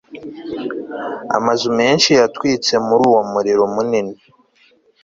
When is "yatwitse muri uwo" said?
2.19-3.21